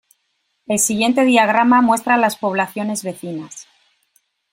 [0.65, 3.67] El siguiente diagrama muestra las poblaciones vecinas.